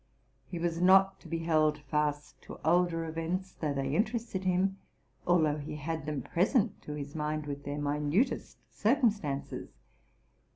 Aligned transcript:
He 0.47 0.57
was 0.57 0.81
not 0.81 1.19
to 1.19 1.27
be 1.27 1.37
held 1.37 1.77
fast 1.77 2.41
to 2.41 2.59
older 2.65 3.05
events, 3.05 3.55
although 3.61 3.75
they 3.83 3.95
interested 3.95 4.45
him,— 4.45 4.79
although 5.27 5.59
he 5.59 5.75
had 5.75 6.07
them 6.07 6.23
present 6.23 6.81
to 6.81 6.93
his 6.93 7.13
mind 7.13 7.45
with 7.45 7.65
their 7.65 7.77
minutest 7.77 8.57
circumstances. 8.75 9.69